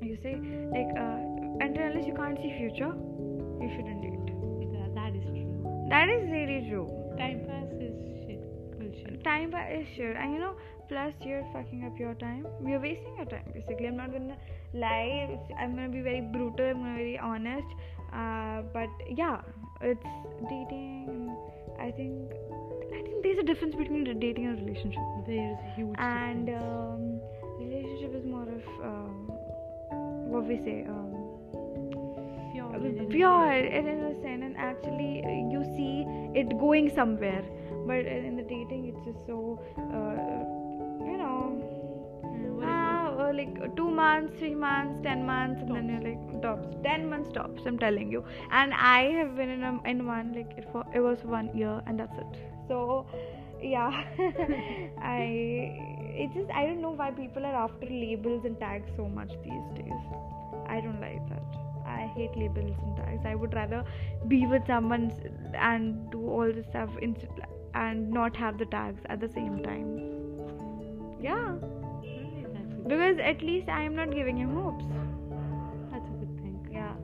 [0.02, 0.34] you say
[0.76, 1.18] like uh,
[1.64, 2.92] until unless you can't see future
[3.62, 4.32] you shouldn't date
[4.74, 5.86] That, that is true.
[5.90, 6.86] that is really true
[7.16, 7.94] Time pass is
[8.26, 8.42] shit.
[8.78, 9.24] Bullshit.
[9.24, 10.54] time pa- is shit and you know
[10.88, 12.46] plus you're fucking up your time.
[12.64, 13.86] You're wasting your time basically.
[13.86, 14.36] I'm not gonna
[14.74, 15.38] lie.
[15.58, 17.66] I'm gonna be very brutal i'm gonna be very honest.
[18.12, 19.40] Uh, but yeah
[19.80, 20.02] it's
[20.48, 21.36] dating.
[21.78, 22.32] I think
[22.92, 25.02] i think there's a difference between dating and relationship.
[25.26, 26.64] There is a huge and difference.
[26.64, 27.20] um,
[27.60, 29.28] relationship is more of um,
[30.32, 31.12] what we say um,
[32.52, 33.74] pure, and pure innocent.
[33.74, 34.42] and innocent.
[34.44, 35.22] And actually
[35.52, 36.04] you see
[36.38, 37.44] it going somewhere.
[37.86, 40.57] But in the dating it's just so uh,
[43.38, 46.76] like two months three months ten months and then you're like tops.
[46.82, 48.24] ten months tops i'm telling you.
[48.50, 51.82] And i have been in a, in one like it, for, it was one year
[51.86, 52.38] and that's it.
[52.68, 53.06] So
[53.62, 54.04] yeah.
[55.02, 59.30] I it just i don't know why people are after labels and tags so much
[59.44, 60.02] these days.
[60.66, 61.42] I don't like that.
[61.86, 63.24] I hate labels and tags.
[63.24, 63.84] I would rather
[64.26, 65.12] be with someone
[65.54, 70.08] and do all this stuff instead and not have the tags at the same time.
[71.20, 71.54] Yeah.
[71.54, 71.77] Right, that's, a,
[72.88, 74.84] because at least i am not giving him hopes.
[75.92, 76.68] That's a good thing.
[76.72, 76.94] yeah.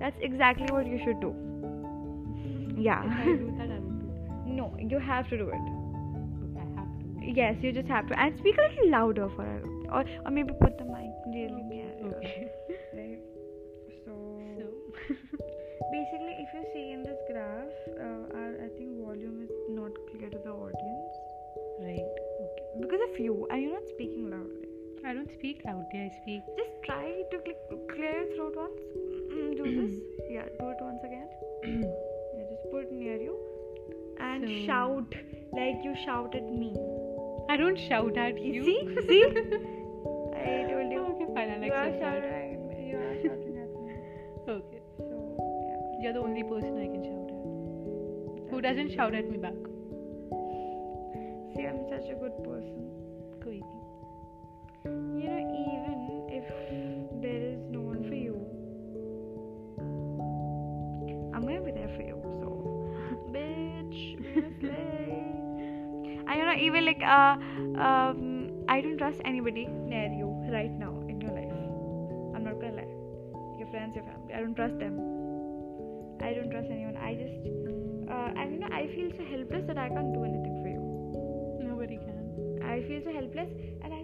[0.00, 1.34] That's exactly what you should do.
[2.78, 3.02] Yeah.
[3.04, 3.82] If I do that,
[4.58, 5.64] no you have to do it.
[6.46, 7.32] Okay, I have to.
[7.40, 8.18] yes you just have to.
[8.20, 9.62] And speak a little louder for her.
[9.92, 12.48] Or, or maybe put the mic really near Okay.
[12.94, 13.20] right.
[14.04, 14.12] So
[14.58, 14.66] So,
[15.92, 20.28] basically if you see in this graph uh, our, i think volume is not clear
[20.30, 21.14] to the audience.
[21.80, 22.10] Right.
[22.44, 22.64] Okay.
[22.80, 23.46] because of you.
[23.50, 24.15] And you're not speaking
[25.06, 26.42] I don't speak out Yeah, I speak.
[26.58, 27.38] Just try to
[27.90, 28.80] clear your throat once.
[29.32, 30.00] Mm, do this.
[30.30, 31.28] Yeah, do it once again.
[31.64, 33.36] yeah, just put near you
[34.18, 34.66] and so.
[34.66, 35.14] shout
[35.52, 36.74] like you shouted me.
[37.48, 38.64] I don't shout at you.
[38.64, 38.80] See?
[39.08, 39.24] See?
[40.34, 41.06] I told you.
[41.12, 41.50] Okay, fine.
[41.50, 42.88] I'll you are shouting at me.
[42.90, 43.94] You are shouting at me.
[44.48, 44.82] Okay.
[44.98, 45.14] So,
[45.70, 46.02] yeah.
[46.02, 48.50] You're the only person I can shout at.
[48.50, 49.54] Who doesn't shout at me back?
[51.54, 52.90] See, I'm such a good person.
[53.44, 53.60] Koi
[54.86, 55.98] you know even
[56.30, 56.46] if
[57.22, 58.34] there is no one for you
[61.34, 62.48] i'm gonna be there for you so.
[63.32, 64.16] Bitch
[66.28, 67.36] and you know even like uh
[67.80, 71.52] um i don't trust anybody near you right now in your life.
[72.34, 73.58] I'm not gonna lie.
[73.58, 74.98] Your friends your family i don't trust them.
[76.20, 76.96] I don't trust anyone.
[76.96, 77.34] I just
[78.10, 80.82] uh, and you know i feel so helpless that i can't do anything for you.
[81.68, 82.62] Nobody can.
[82.62, 83.50] I feel so helpless,
[83.82, 84.02] and I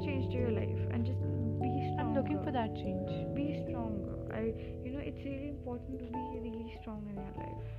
[0.00, 1.20] a change to your life, and just
[1.60, 2.00] be stronger.
[2.00, 3.34] I'm looking for that change.
[3.34, 4.16] Be stronger.
[4.32, 7.70] I, you know, it's really important to be really strong in your life.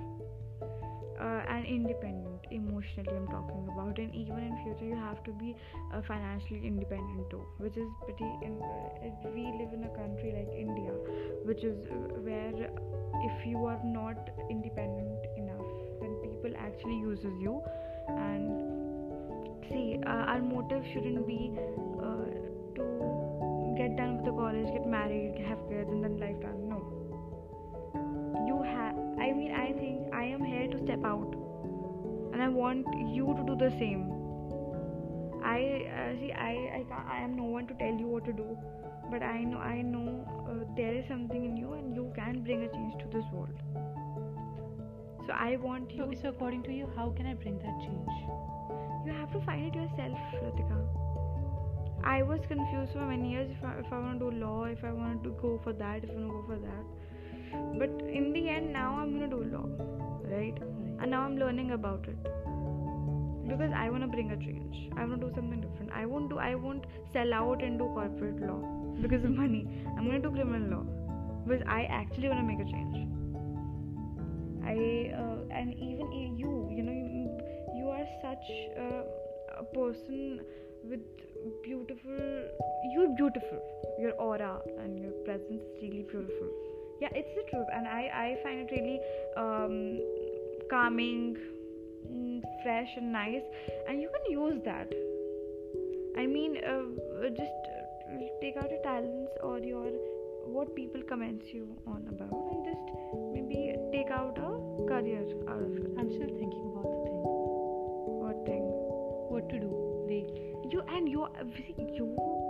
[1.22, 5.56] Uh, and independent emotionally i'm talking about and even in future you have to be
[5.94, 10.50] uh, financially independent too which is pretty in, uh, we live in a country like
[10.58, 10.92] india
[11.46, 12.72] which is uh, where
[13.30, 15.70] if you are not independent enough
[16.02, 17.62] then people actually uses you
[18.10, 18.82] and
[19.70, 21.54] see uh, our motive shouldn't be
[22.76, 26.80] to get done with the college get married have kids and then life done no.
[28.48, 31.36] You have i mean i think i am here to step out.
[32.34, 32.86] And i want
[33.16, 34.04] you to do the same.
[35.44, 35.60] I
[36.00, 36.86] uh, see i I,
[37.16, 38.58] I am no one to tell you what to do.
[39.12, 40.08] But i know i know
[40.50, 43.58] uh, there is something in you and you can bring a change to this world.
[45.28, 48.32] So i want you So, so according to you, how can I bring that change?
[49.06, 51.11] you have to find it yourself Latika.
[52.04, 54.84] I was confused for many years if I, if I want to do law, if
[54.84, 56.86] I wanted to go for that, if I want to go for that.
[57.78, 59.68] But in the end, now I'm gonna do law,
[60.24, 60.58] right?
[61.00, 62.18] And now I'm learning about it
[63.48, 64.90] because I want to bring a change.
[64.98, 65.92] I want to do something different.
[65.92, 66.38] I won't do.
[66.38, 68.62] I won't sell out and do corporate law
[69.02, 69.68] because of money.
[69.98, 70.86] I'm gonna do criminal law
[71.46, 73.08] because I actually want to make a change.
[74.64, 77.38] I uh, and even you, you know, you,
[77.76, 78.46] you are such
[78.78, 80.40] a person
[80.84, 81.02] with
[81.64, 82.18] beautiful.
[82.94, 83.62] You're beautiful.
[84.00, 86.50] Your aura and your presence is really beautiful.
[87.02, 89.00] Yeah, it's the truth, and I I find it really
[89.36, 90.00] um,
[90.70, 91.36] calming,
[92.06, 93.42] mm, fresh, and nice,
[93.88, 94.94] and you can use that.
[96.18, 99.90] I mean, uh, just uh, take out your talents or your
[100.46, 102.86] what people comments you on about, and just
[103.34, 104.52] maybe take out a
[104.88, 105.92] career out of it.
[105.98, 107.20] I'm still thinking about the thing.
[108.22, 108.64] What thing?
[109.34, 109.72] What to do?
[110.06, 111.28] Like, you and you
[112.00, 112.08] you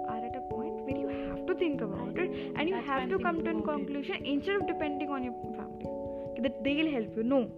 [0.09, 3.09] are at a point where you have to think about it and you That's have
[3.09, 3.63] to come to a it.
[3.65, 5.85] conclusion instead of depending on your family
[6.41, 7.23] that they'll help you.
[7.23, 7.51] No.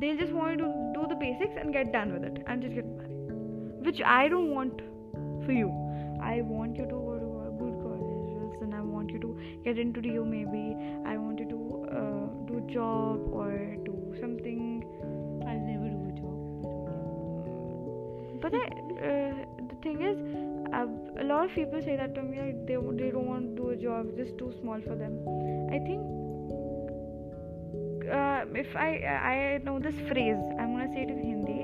[0.00, 2.74] They'll just want you to do the basics and get done with it and just
[2.74, 3.14] get married
[3.86, 4.80] which i don't want
[5.44, 5.68] for you.
[6.20, 9.78] I want you to go to a good colleges and i want you to get
[9.78, 10.76] into rio maybe.
[11.06, 11.58] I want you to
[11.90, 14.84] uh, do job or do something.
[15.46, 15.87] I'll never do a job
[18.50, 18.66] but I,
[19.08, 19.34] uh,
[19.68, 20.18] the thing is
[20.72, 23.62] I've, a lot of people say that to me like they, they don't want to
[23.62, 25.20] do a job just too small for them.
[25.70, 26.02] I think
[28.08, 28.90] uh, if i
[29.32, 31.58] i know this phrase i'm going to say it in hindi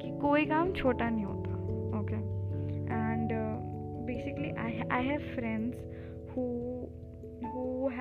[0.00, 1.54] ki koi kaam chota nahi hota
[2.00, 2.22] okay?
[2.96, 3.54] And uh,
[4.10, 5.76] basically i i have friends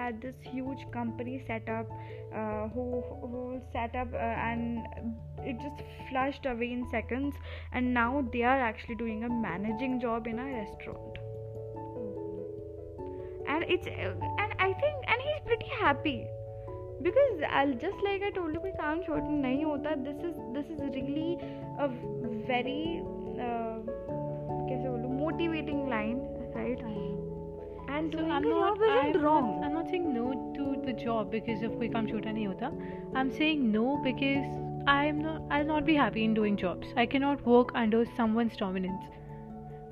[0.04, 1.86] had this huge company set up
[2.34, 4.80] uh, who who set up uh, and
[5.38, 7.34] it just flushed away in seconds
[7.72, 11.18] and now they are actually doing a managing job in a restaurant
[13.48, 16.26] and it's uh, and I think and he's pretty happy
[17.02, 20.66] because I'll just like I told you कोई काम छोटा नहीं होता this is this
[20.74, 21.30] is really
[21.84, 21.88] a
[22.50, 22.82] very
[23.46, 23.76] uh,
[24.68, 26.20] कैसे बोलूँ motivating line
[26.58, 26.84] right
[27.96, 29.73] and So doing I'm the not, job isn't I'm wrong Not, I'm
[31.03, 32.71] job because of we come shoot nahi hota.
[33.21, 34.61] I'm saying no because
[34.93, 36.87] i'm not i'll not be happy in doing jobs.
[37.03, 39.03] I cannot work under someone's dominance.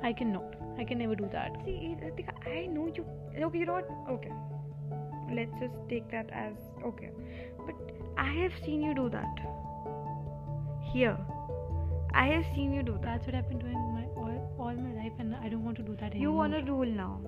[0.01, 0.55] I cannot.
[0.77, 1.59] I can never do that.
[1.65, 3.05] See eh, eh, i know you
[3.49, 3.89] okay you know what?
[4.15, 4.33] Okay.
[5.39, 6.53] Let's just take that as
[6.91, 7.11] okay.
[7.65, 9.45] But i have seen you do that.
[10.93, 11.17] Here.
[12.23, 13.05] I have seen you do that.
[13.11, 15.83] That's what i've been doing my all, all my life and i don't want to
[15.83, 16.21] do that anymore.
[16.27, 17.19] you want a rule now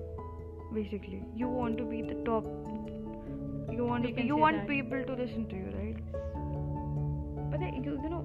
[0.72, 1.22] basically.
[1.34, 2.44] You want to be the top
[3.70, 4.68] you want We to be, can you want that.
[4.68, 5.96] people to listen to you, right?
[7.50, 8.24] But then you, you know,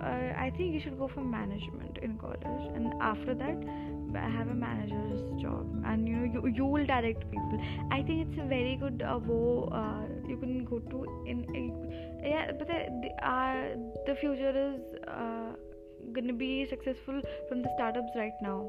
[0.00, 2.42] uh, I think you should go for management in college,
[2.74, 3.64] and after that,
[4.20, 7.60] have a manager's job, and you know, you you will direct people.
[7.90, 11.46] I think it's a very good uh, wo, uh you can go to in
[12.22, 15.52] yeah, but the the, uh, the future is uh,
[16.12, 18.68] gonna be successful from the startups right now,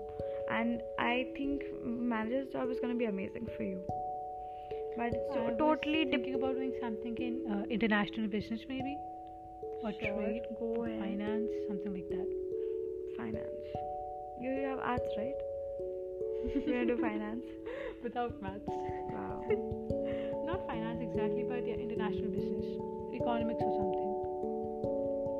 [0.51, 3.81] and I think manager's job is gonna be amazing for you.
[4.97, 8.97] But I so totally thinking about doing something in uh, international business, maybe,
[9.83, 10.99] or Sure, trade, go ahead.
[10.99, 12.27] finance, something like that.
[13.17, 13.65] finance.
[14.41, 15.39] You have arts, right?
[16.53, 17.45] You're gonna do finance.
[18.03, 18.67] Without maths.
[18.67, 19.41] Wow.
[20.45, 22.65] Not finance exactly, but yeah, international business,
[23.15, 24.11] economics or something.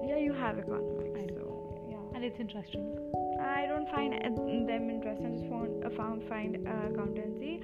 [0.10, 1.12] Yeah, you have economics.
[1.13, 1.28] I.
[1.36, 1.44] So
[1.89, 2.16] yeah.
[2.16, 2.88] And it's interesting.
[3.42, 4.30] I don't find uh,
[4.66, 5.28] them interesting.
[5.28, 7.60] I just found, uh, found find uh, accountancy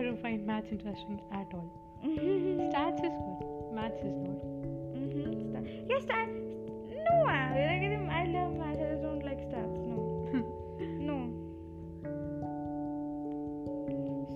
[0.00, 1.70] I don't find maths interesting at all.
[2.02, 2.70] mm-hmm.
[2.70, 3.40] Stats is good,
[3.74, 4.40] maths is not.
[5.50, 6.32] Sta- yes, stats.
[7.04, 8.80] No, I, like, I love maths.
[8.80, 9.76] I just don't like stats.
[9.90, 9.96] No.
[11.08, 11.18] no.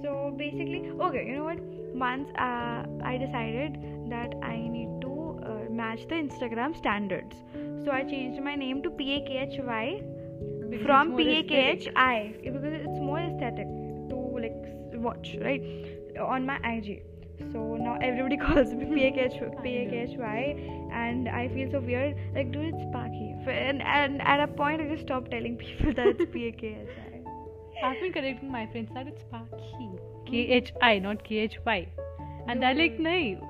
[0.03, 1.61] So basically, okay, you know what?
[1.95, 7.37] Once uh, I decided that I need to uh, match the Instagram standards.
[7.87, 10.03] So I changed my name to P A K H Y
[10.85, 11.89] from P A K H.
[11.97, 12.84] I because
[15.05, 15.63] watch, right?
[16.19, 17.03] On my IG.
[17.53, 21.29] So now everybody calls me P A K H P A K H Y, and
[21.29, 22.17] I feel so weird.
[22.35, 23.49] Like, dude, it's Pakhi.
[23.49, 26.77] And, and at a point, I just stopped telling people that it's P A K
[26.83, 27.87] H I.
[27.87, 29.99] I've been correcting my friends that it's Pakhi.
[30.31, 31.89] K H I, not K H Y.
[32.49, 33.41] And they're like, nahi.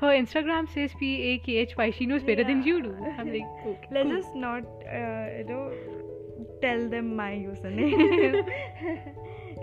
[0.00, 1.90] Her Instagram says P A K H Y.
[1.96, 2.94] She knows better than you do.
[3.18, 3.88] I'm like, okay.
[3.92, 4.16] Let's cool.
[4.20, 4.64] just not,
[5.00, 5.72] uh, you know,
[6.60, 9.14] tell them my username.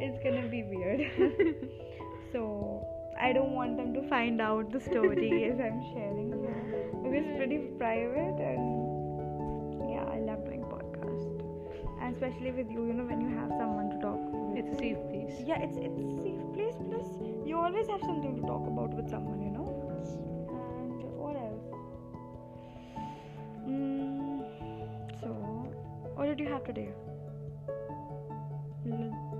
[0.02, 1.02] It's gonna be weird.
[2.32, 2.86] so
[3.20, 6.64] I don't want them to find out the story as I'm sharing here
[7.04, 11.50] because it's pretty private and yeah, I love doing podcast
[12.02, 12.86] and especially with you.
[12.88, 14.40] You know, when you have someone to talk with.
[14.60, 15.36] It's a safe place.
[15.46, 16.76] yeah, it's it's a safe place.
[16.88, 17.08] Plus,
[17.46, 19.42] you always have something to talk about with someone.
[19.42, 19.68] You know.
[20.50, 21.68] And what else?
[23.68, 24.44] Mm,
[25.22, 25.28] so,
[26.16, 26.90] what did you have today?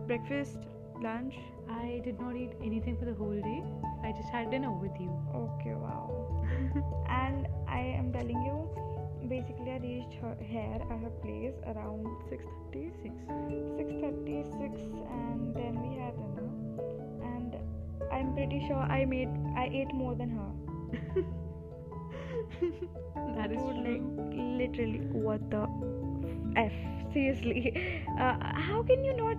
[0.10, 0.58] Breakfast,
[1.04, 1.36] lunch.
[1.70, 3.64] I did not eat anything for the whole day.
[4.04, 5.12] I just had dinner with you.
[5.36, 6.10] Okay, wow.
[7.08, 8.68] and I am telling you,
[9.30, 13.14] basically, I reached her here at her place around 6:36.
[13.78, 14.82] 6:36,
[15.14, 16.50] and then we had dinner.
[17.22, 17.54] And
[18.12, 20.52] I'm pretty sure I made I ate more than her.
[23.38, 23.86] that is Dude, true.
[23.86, 24.02] like
[24.64, 25.68] literally, what the
[26.66, 26.74] f?
[27.14, 27.76] Seriously,
[28.20, 28.38] uh,
[28.70, 29.38] how can you not?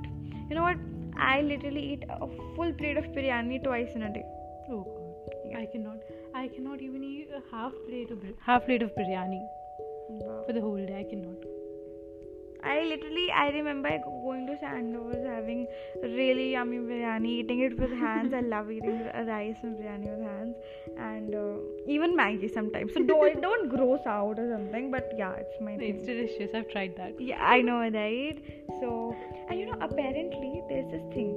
[0.50, 0.78] You know what?
[1.16, 4.24] I literally eat a full plate of biryani twice in a day.
[4.68, 5.60] Oh god.
[5.62, 5.98] I cannot.
[6.34, 9.40] I cannot even eat a half plate of half plate of biryani.
[10.08, 10.42] Wow.
[10.44, 10.98] for the whole day.
[10.98, 11.49] I cannot.
[12.62, 13.88] I literally, I remember
[14.22, 15.66] going to Sandoz, having
[16.02, 18.34] really yummy biryani, eating it with hands.
[18.34, 20.56] I love eating rice and biryani with hands,
[20.98, 21.56] and uh,
[21.88, 22.92] even Maggi sometimes.
[22.94, 24.90] So don't don't gross out or something.
[24.90, 26.06] But yeah, it's my It's thing.
[26.06, 26.54] delicious.
[26.54, 27.20] I've tried that.
[27.20, 28.38] Yeah, I know, right?
[28.80, 29.16] So,
[29.48, 31.30] and you know, apparently there's this thing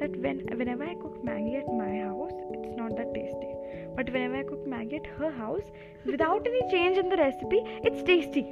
[0.00, 3.52] that when whenever I cook Maggi at my house, it's not that tasty.
[3.96, 5.70] But whenever I cook Maggi at her house,
[6.04, 8.44] without any change in the recipe, it's tasty.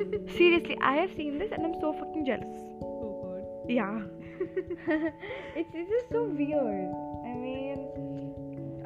[0.36, 2.60] Seriously, I have seen this and I'm so fucking jealous.
[2.82, 4.00] Oh Yeah.
[4.40, 6.88] it's, it's just so weird.
[7.26, 8.32] I mean,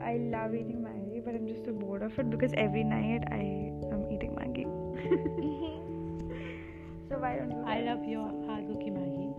[0.03, 3.71] I love eating Maggi, but I'm just so bored of it because every night I
[3.95, 4.65] am eating Maggi.
[7.09, 7.63] so why don't you?
[7.63, 7.69] God.
[7.69, 9.33] I love your Hazuki Maggi.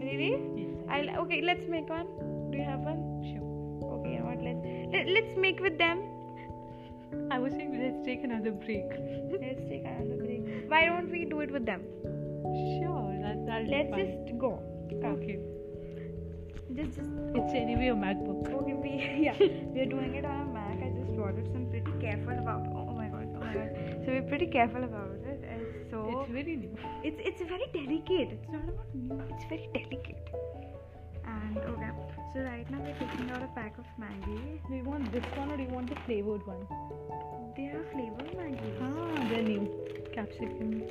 [0.00, 0.40] Really?
[0.56, 0.74] Yes.
[0.88, 1.42] I okay.
[1.42, 2.06] Let's make one.
[2.50, 3.22] Do you have one?
[3.28, 3.44] Sure.
[3.98, 4.12] Okay.
[4.12, 4.40] You know what?
[4.40, 6.00] Let's let, let's make with them.
[7.30, 8.86] I was saying let's take another break.
[9.40, 10.27] Let's take another break.
[10.68, 11.82] Why don't we do it with them?
[12.80, 13.06] Sure.
[13.22, 14.00] That that'll Let's fun.
[14.26, 14.50] just go.
[15.02, 15.12] Come.
[15.16, 15.38] Okay.
[16.74, 18.48] Just just It's anyway a MacBook.
[18.60, 18.90] Okay, we
[19.26, 19.34] yeah,
[19.74, 20.78] we're doing it on a Mac.
[20.86, 22.66] I just bought it, so I'm pretty careful about.
[22.74, 23.70] Oh my god, oh my god.
[24.04, 26.76] So we're pretty careful about it, and so It's very new.
[27.02, 28.36] it's it's very delicate.
[28.38, 29.20] It's not about new.
[29.34, 30.28] It's very delicate.
[31.24, 31.90] And okay,
[32.34, 34.38] so right now we're taking out a pack of Maggi.
[34.68, 36.62] Do you want this one or do you want the flavored one?
[37.56, 38.70] They are flavored Maggi.
[38.82, 39.64] Ah, they're new.
[40.18, 40.82] Capsicum.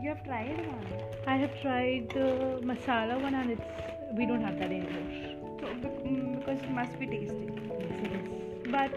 [0.00, 0.86] You have tried one.
[1.26, 5.58] I have tried the masala one and it's we don't have that anymore.
[5.60, 7.48] So mm, because it must be tasty.
[7.80, 8.70] Yes, it is.
[8.70, 8.92] But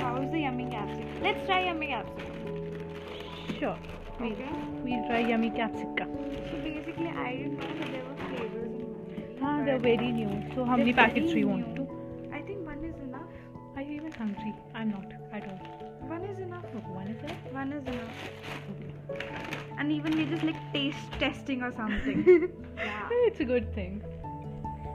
[0.00, 1.22] how's the yummy capsicum?
[1.22, 3.58] Let's try yummy capsicum.
[3.60, 3.78] Sure.
[4.18, 4.50] We'll, Okay.
[4.82, 6.10] we'll try yummy capsicum.
[6.50, 9.38] So basically, I didn't know that there were flavors in.
[9.40, 10.32] Ah, they're very new.
[10.56, 11.76] So how many They're packets do you want?
[11.76, 11.86] Two?
[12.32, 13.30] I think one is enough.
[13.76, 14.52] Are you even hungry?
[14.74, 15.15] I'm not
[17.56, 17.94] one is it?
[17.94, 19.56] One is enough.
[19.78, 22.50] And even we just like taste testing or something.
[22.76, 23.08] yeah.
[23.28, 24.02] It's a good thing.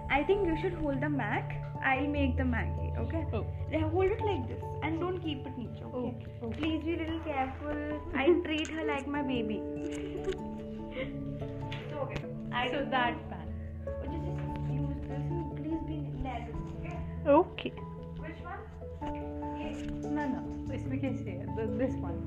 [0.09, 1.57] I think you should hold the Mac.
[1.83, 2.89] I'll make the Maggi.
[2.99, 3.25] Okay.
[3.33, 3.45] Oh.
[3.93, 5.81] Hold it like this and don't keep it niche.
[5.85, 5.97] Okay.
[5.97, 6.27] Okay.
[6.43, 6.57] okay.
[6.59, 8.01] Please be little careful.
[8.13, 9.61] I treat her like my baby.
[11.89, 12.23] so okay.
[12.51, 13.47] I So that pan.
[13.87, 16.61] Oh, just, just use this and please be level.
[16.85, 16.97] Okay.
[17.27, 17.73] Okay.
[18.25, 18.61] Which one?
[19.59, 19.85] Yes.
[20.03, 20.60] No, no.
[20.74, 21.56] इसमें कैसे है?
[21.56, 22.18] The- This one.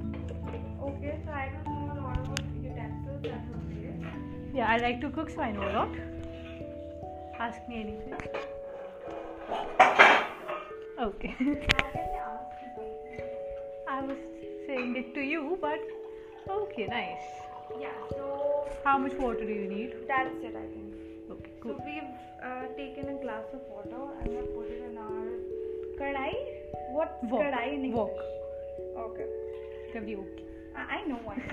[0.90, 3.22] Okay, so I don't know a lot about utensils.
[3.24, 3.94] That's okay.
[4.60, 5.98] Yeah, I like to cook, so I know a lot.
[7.48, 8.14] Ask me anything.
[11.08, 11.34] Okay.
[11.40, 12.88] How can I ask you?
[13.88, 14.18] I was
[14.68, 15.80] saying it to you, but
[16.56, 17.30] okay, nice.
[17.84, 19.94] Yeah, so How much water do you need?
[20.08, 20.94] that's it, I think.
[21.32, 21.78] Okay, So cool.
[21.86, 22.12] we've
[22.44, 25.28] uh, taken a glass of water and we put it in our
[26.02, 26.34] kadai.
[26.95, 27.43] What Wok.
[27.43, 28.13] kadai in English?
[29.05, 29.27] Okay.
[29.93, 30.45] Kabhi okay.
[30.79, 31.43] I, I know one.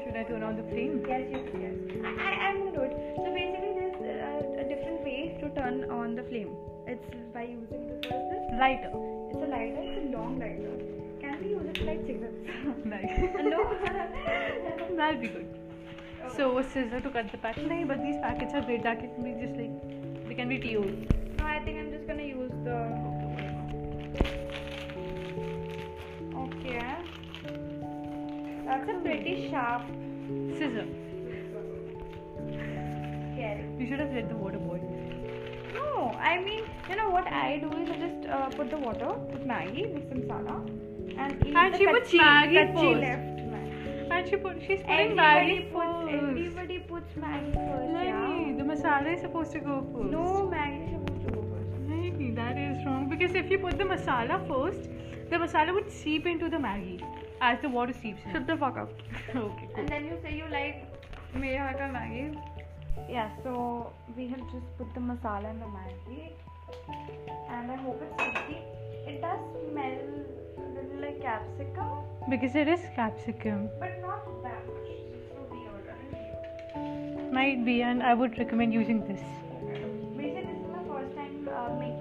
[0.00, 1.04] Should I turn on the flame?
[1.06, 1.74] yes, yes, yes.
[2.00, 2.94] I, I, I'm gonna do it.
[3.20, 6.56] So basically, there's uh, a different way to turn on the flame.
[6.86, 8.00] It's by using this.
[8.62, 8.88] Lighter.
[9.28, 9.82] It's a lighter.
[9.84, 10.72] It's a long lighter.
[11.20, 12.40] Can we use it light cigarettes?
[12.88, 13.20] Nice.
[13.52, 13.60] no.
[14.96, 15.44] That'll be good.
[16.36, 17.66] So a scissor to cut the packet.
[17.68, 18.82] No, but these packets are great.
[18.82, 19.74] That can be just like
[20.28, 21.12] they can be TO'd.
[21.38, 23.01] No, I think I'm just gonna use the.
[26.64, 26.96] Okay.
[28.64, 29.82] That's a pretty sharp
[30.56, 30.86] Scissor.
[33.34, 33.64] scary.
[33.78, 34.80] You should have let the water boil.
[35.74, 39.10] No, I mean, you know what I do is I just uh, put the water,
[39.32, 40.56] put Maggi, mix some masala,
[41.18, 43.00] and eat And the she puts kachi, Maggi kachi first.
[43.00, 44.10] left Maggi.
[44.12, 46.14] And she put she's putting Maggi puts, first.
[46.14, 47.92] everybody puts Maggi first.
[47.92, 48.56] No, yeah.
[48.56, 50.10] the masala is supposed to go first.
[50.12, 51.70] No, Maggi is supposed to go first.
[51.90, 54.88] No, that is wrong because if you put the masala first,
[55.32, 56.96] the masala would seep into the Maggi
[57.40, 58.32] as the water seeps in.
[58.32, 58.90] Shut the fuck up.
[59.34, 59.68] okay, cool.
[59.76, 60.82] And then you say you like
[61.34, 62.24] mere haka Maggi.
[63.08, 66.32] Yeah, so we have just put the masala in the Maggi.
[67.54, 68.58] and I hope it's tasty.
[69.12, 69.40] It does
[69.70, 69.98] smell
[70.58, 73.68] a little like capsicum, Because it is capsicum.
[73.80, 74.90] but not that much.
[74.90, 75.88] It's so weird.
[75.94, 77.32] a little weird.
[77.32, 79.24] Might be, and I would recommend using this.
[80.16, 81.91] Basically, this is my first time uh, making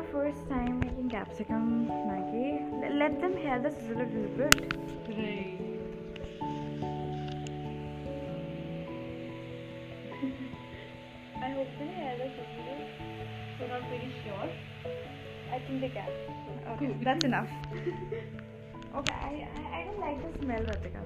[0.00, 2.98] my first time making capsicum Maggi.
[2.98, 4.56] Let them hear the sizzle a little bit.
[5.18, 5.60] Right.
[11.42, 12.88] I hope they hear the sizzle.
[13.58, 14.50] So not very sure.
[15.52, 16.08] I think they can.
[16.74, 17.48] Okay, that's enough.
[18.96, 21.02] okay, I, I I don't like the smell, Ratika.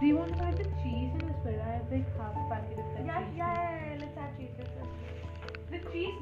[0.00, 1.60] Do you want to add the cheese in as well?
[1.62, 3.34] I have like half a packet of that Yeah, cheese.
[3.38, 4.50] yeah, yeah, yeah, let's add cheese.
[4.58, 5.01] Let's add cheese.
[5.72, 6.20] Cheese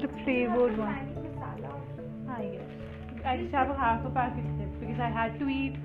[0.00, 0.88] The flavored one.
[2.28, 3.24] I guess.
[3.24, 5.76] I just have a half a packet left because I had to eat.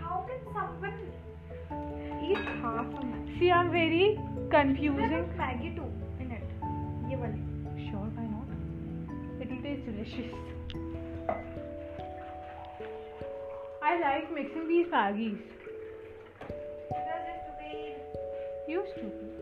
[0.00, 0.98] How can someone
[2.24, 3.06] eat half a
[3.38, 4.18] See, I'm very
[4.50, 5.28] confusing.
[5.38, 6.42] Maggi too in it.
[7.90, 8.48] Sure, why not?
[9.40, 10.34] It will taste delicious.
[13.82, 15.38] I like mixing these Maggis.
[18.66, 19.35] Used to.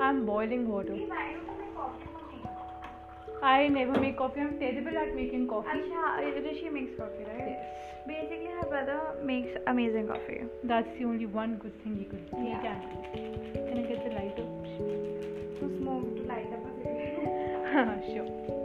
[0.00, 0.96] I'm boiling water.
[3.42, 4.40] I never make coffee.
[4.40, 5.68] I'm terrible at making coffee.
[5.68, 7.48] Acha, Rishi makes coffee, right?
[7.48, 8.06] Yes.
[8.06, 10.42] Basically, her brother makes amazing coffee.
[10.64, 12.30] That's the only one good thing he could.
[12.30, 12.36] Do.
[12.38, 12.60] Yeah.
[12.62, 12.80] Can.
[13.52, 14.46] Can I get the lighter?
[15.60, 18.04] To smoke to light up a cigarette.
[18.14, 18.55] sure.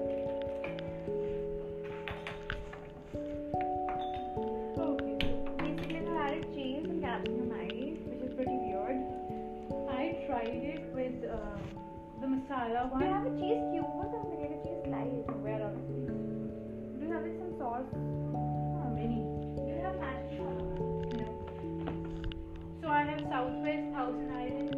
[11.32, 11.58] Uh,
[12.20, 13.00] the masala one.
[13.00, 15.24] Do you have a cheese cube or something like a cheese slice?
[15.42, 17.90] Where Do you have like, some sauce?
[18.84, 19.24] How many?
[19.56, 19.96] Do you have?
[21.16, 21.28] No.
[22.82, 24.71] So I have Southwest Thousand Island.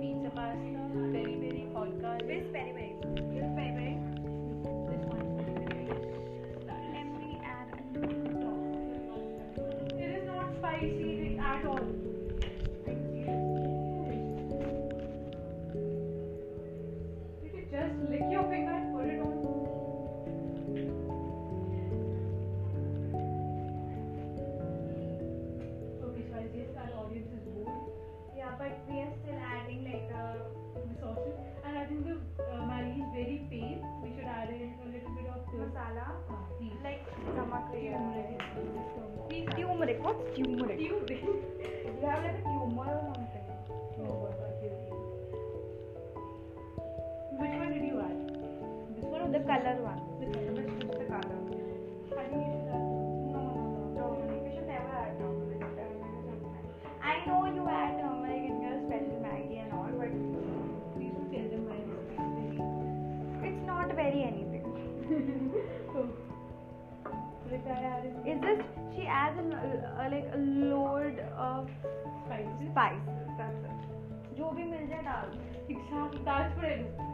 [76.73, 77.12] ready.